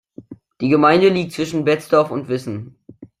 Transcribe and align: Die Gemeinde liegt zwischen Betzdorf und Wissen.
Die 0.61 0.69
Gemeinde 0.69 1.09
liegt 1.09 1.33
zwischen 1.33 1.63
Betzdorf 1.63 2.09
und 2.09 2.27
Wissen. 2.27 2.75